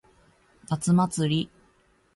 [0.67, 1.51] 夏祭り。